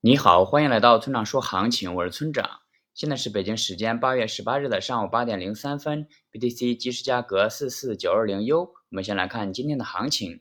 [0.00, 2.60] 你好，欢迎来到村长说行情，我是村长。
[2.94, 8.60] 现在是北京时间八月十八日的上午八点零三分，BTC 即时价格四四九二零 U。
[8.60, 10.40] 我们先来看今天的行情，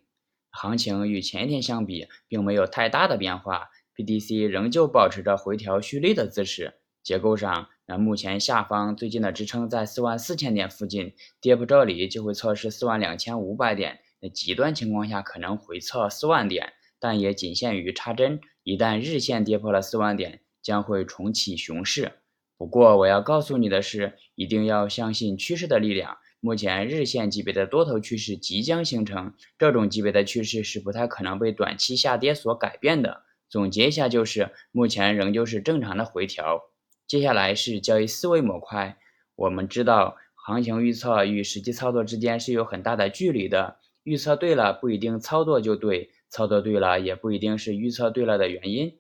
[0.52, 6.76] 行情与前一天相比，并没有太大的变化，BTC 仍旧保持着回调蓄力的姿势。
[7.02, 16.74] 结构上，那目前下方最近的支撑在四万四千点附近，跌破这里就会测试四万两千五百点，那极端情况下可能回测四万点。
[17.00, 22.14] 但也仅限于插针，一旦日线跌破了四万点，将会重启熊市。
[22.58, 26.18] 不过我要告诉你的是，一定要相信趋势的力量。
[26.40, 33.24] 目前日线级别的多头趋势即将形成，这种级别的趋势是不太可能被短期下跌所改变的。
[33.50, 36.62] 总结一下就是，目前仍旧是正常的回调。
[37.08, 38.98] 接下来是交易思维模块。
[39.36, 43.78] 我们知道，行情预测与实际操作之间是有很大的距离的。
[44.04, 46.12] 预测对了，不一定操作就对。
[46.30, 49.00] 操作对了也不一定是预测对了的原因，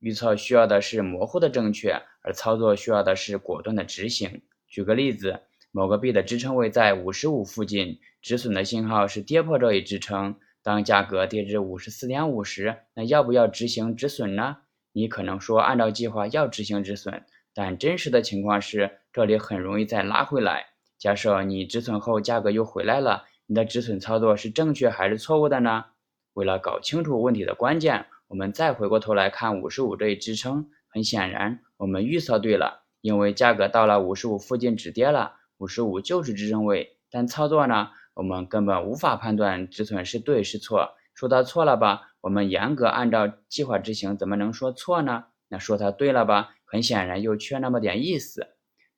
[0.00, 4.42] 预测需要的是模糊的正确，而操作需要的是果断的执行。
[4.66, 5.40] 举个例子，
[5.70, 10.36] 某个币的支撑位在五十五附近，止损的信号是跌破这一支撑。
[10.62, 14.56] 当价格跌至五十四点五时，那要不要执行止损呢？
[14.92, 17.22] 你可能说按照计划要执行止损，
[17.54, 20.66] 但真实的情况是这里很容易再拉回来。
[20.98, 25.84] 假设你止损后价格又回来了，你的止损操作是正确还是错误的呢？
[26.36, 30.68] 为了搞清楚问题的关键，我们再回过头来看五十五这一支撑。
[30.86, 36.98] 很显然，我们预测对了，因为价格到了五十五附近止跌了，五十五就是支撑位。
[37.10, 40.90] 但操作呢，我们根本无法判断止损是对是错。
[41.14, 45.24] 说它错了吧，我们严格按照计划执行，怎么能说错呢？
[45.48, 48.48] 那说它对了吧，很显然又缺那么点意思。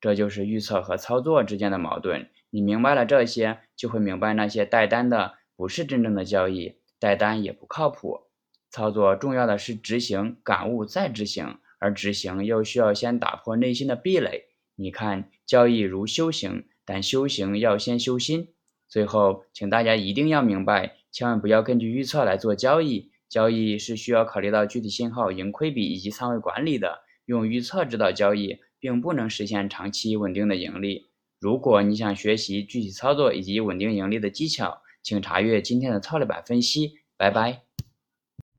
[0.01, 2.29] 这就是预测和操作之间的矛盾。
[2.51, 6.75] 你明白了这些，就会明白那些带单的不是真正的交易。
[6.99, 8.23] 带单也不靠谱，
[8.71, 14.45] 操作重要的是执行、感悟再执行，而执行又需要先打破内心的壁垒。
[14.75, 18.49] 你看，交易如修行，但修行要先修心。
[18.89, 27.01] 最后，请大家一定要明白，千万不要根据预测来做交易，交易是需要考虑到具体信号、盈亏比以及仓位管理的。
[27.27, 31.09] 用预测指导交易，并不能实现长期稳定的盈利。
[31.39, 36.93] 如果你想学习具体操作以及稳定盈利的技巧，请查阅今天的操练板分析。
[37.17, 37.68] 拜拜。